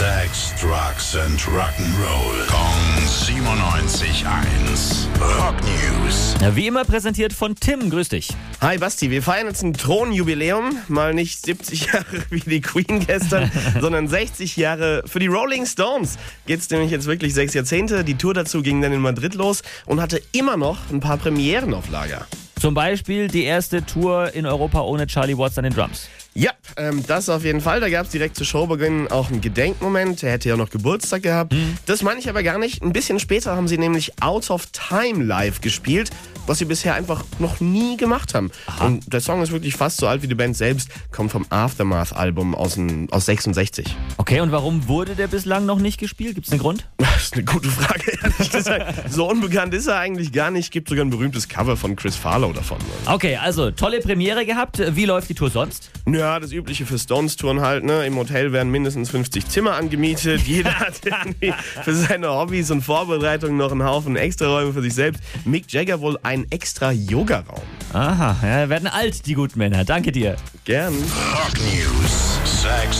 Sex, 0.00 0.54
Drugs 0.58 1.14
and 1.14 1.38
Rock'n'Roll. 1.40 2.46
Kong 2.46 3.04
97.1. 3.04 4.24
Rock 5.20 5.56
News. 5.60 6.34
Wie 6.54 6.68
immer 6.68 6.86
präsentiert 6.86 7.34
von 7.34 7.54
Tim. 7.54 7.90
Grüß 7.90 8.08
dich. 8.08 8.30
Hi 8.62 8.78
Basti, 8.78 9.10
wir 9.10 9.22
feiern 9.22 9.48
jetzt 9.48 9.62
ein 9.62 9.74
Thronjubiläum. 9.74 10.74
Mal 10.88 11.12
nicht 11.12 11.44
70 11.44 11.86
Jahre 11.92 12.24
wie 12.30 12.40
die 12.40 12.62
Queen 12.62 13.04
gestern, 13.06 13.52
sondern 13.82 14.08
60 14.08 14.56
Jahre 14.56 15.02
für 15.04 15.18
die 15.18 15.26
Rolling 15.26 15.66
Stones. 15.66 16.16
Geht's 16.46 16.70
nämlich 16.70 16.90
jetzt 16.90 17.04
wirklich 17.04 17.34
sechs 17.34 17.52
Jahrzehnte. 17.52 18.02
Die 18.02 18.14
Tour 18.14 18.32
dazu 18.32 18.62
ging 18.62 18.80
dann 18.80 18.94
in 18.94 19.02
Madrid 19.02 19.34
los 19.34 19.62
und 19.84 20.00
hatte 20.00 20.22
immer 20.32 20.56
noch 20.56 20.78
ein 20.90 21.00
paar 21.00 21.18
Premieren 21.18 21.74
auf 21.74 21.90
Lager. 21.90 22.26
Zum 22.60 22.74
Beispiel 22.74 23.28
die 23.28 23.44
erste 23.44 23.86
Tour 23.86 24.34
in 24.34 24.44
Europa 24.44 24.82
ohne 24.82 25.06
Charlie 25.06 25.38
Watts 25.38 25.56
an 25.56 25.64
den 25.64 25.72
Drums. 25.72 26.10
Ja, 26.34 26.50
ähm, 26.76 27.02
das 27.06 27.30
auf 27.30 27.42
jeden 27.42 27.62
Fall. 27.62 27.80
Da 27.80 27.88
gab 27.88 28.04
es 28.04 28.12
direkt 28.12 28.36
zu 28.36 28.44
Showbeginn 28.44 29.08
auch 29.08 29.30
einen 29.30 29.40
Gedenkmoment. 29.40 30.22
Er 30.22 30.32
hätte 30.32 30.50
ja 30.50 30.58
noch 30.58 30.68
Geburtstag 30.68 31.22
gehabt. 31.22 31.54
Das 31.86 32.02
meine 32.02 32.20
ich 32.20 32.28
aber 32.28 32.42
gar 32.42 32.58
nicht. 32.58 32.82
Ein 32.82 32.92
bisschen 32.92 33.18
später 33.18 33.56
haben 33.56 33.66
sie 33.66 33.78
nämlich 33.78 34.22
Out 34.22 34.50
of 34.50 34.66
Time 34.72 35.24
live 35.24 35.62
gespielt, 35.62 36.10
was 36.46 36.58
sie 36.58 36.66
bisher 36.66 36.94
einfach 36.94 37.24
noch 37.38 37.60
nie 37.60 37.96
gemacht 37.96 38.34
haben. 38.34 38.50
Und 38.78 39.10
der 39.10 39.22
Song 39.22 39.42
ist 39.42 39.52
wirklich 39.52 39.74
fast 39.74 39.96
so 39.96 40.06
alt 40.06 40.22
wie 40.22 40.28
die 40.28 40.34
Band 40.34 40.54
selbst, 40.54 40.90
kommt 41.10 41.32
vom 41.32 41.46
Aftermath-Album 41.48 42.54
aus, 42.54 42.78
aus 43.10 43.24
66. 43.24 43.96
Okay, 44.18 44.40
und 44.40 44.52
warum 44.52 44.86
wurde 44.86 45.14
der 45.14 45.28
bislang 45.28 45.64
noch 45.64 45.78
nicht 45.78 45.98
gespielt? 45.98 46.34
Gibt's 46.34 46.50
einen 46.50 46.60
Grund? 46.60 46.86
Das 47.20 47.26
ist 47.26 47.34
eine 47.34 47.44
gute 47.44 47.68
Frage, 47.68 48.12
ehrlich 48.22 48.50
gesagt. 48.50 49.12
So 49.12 49.28
unbekannt 49.28 49.74
ist 49.74 49.86
er 49.86 49.98
eigentlich 49.98 50.32
gar 50.32 50.50
nicht. 50.50 50.72
Gibt 50.72 50.88
sogar 50.88 51.04
ein 51.04 51.10
berühmtes 51.10 51.48
Cover 51.48 51.76
von 51.76 51.94
Chris 51.94 52.16
Farlow 52.16 52.54
davon. 52.54 52.78
Okay, 53.04 53.36
also 53.36 53.70
tolle 53.70 54.00
Premiere 54.00 54.46
gehabt. 54.46 54.82
Wie 54.96 55.04
läuft 55.04 55.28
die 55.28 55.34
Tour 55.34 55.50
sonst? 55.50 55.90
Ja, 56.08 56.40
das 56.40 56.50
übliche 56.52 56.86
für 56.86 56.98
Stones-Touren 56.98 57.60
halt. 57.60 57.84
Ne? 57.84 58.06
Im 58.06 58.16
Hotel 58.16 58.52
werden 58.52 58.72
mindestens 58.72 59.10
50 59.10 59.46
Zimmer 59.48 59.74
angemietet. 59.74 60.40
Jeder 60.46 60.72
hat 60.80 60.94
für 61.84 61.94
seine 61.94 62.30
Hobbys 62.30 62.70
und 62.70 62.80
Vorbereitungen 62.80 63.58
noch 63.58 63.70
einen 63.70 63.84
Haufen 63.84 64.16
Extraräume 64.16 64.72
für 64.72 64.80
sich 64.80 64.94
selbst. 64.94 65.22
Mick 65.44 65.70
Jagger 65.70 66.00
wohl 66.00 66.18
einen 66.22 66.50
extra 66.50 66.90
Yoga-Raum. 66.90 67.60
Aha, 67.92 68.36
ja, 68.42 68.68
werden 68.70 68.88
alt, 68.88 69.26
die 69.26 69.34
guten 69.34 69.58
Männer. 69.58 69.84
Danke 69.84 70.10
dir. 70.10 70.36
Gern. 70.64 70.94
Rock 70.94 71.58
News. 71.58 72.30
Sex, 72.44 72.99